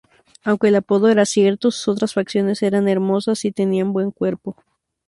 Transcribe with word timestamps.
Aunque 0.43 0.69
el 0.69 0.75
apodo 0.77 1.09
era 1.09 1.27
cierto, 1.27 1.69
sus 1.69 1.87
otras 1.87 2.15
facciones 2.15 2.63
eran 2.63 2.87
hermosas 2.89 3.45
y 3.45 3.51
tenía 3.51 3.85
buen 3.85 4.09
cuerpo. 4.09 4.55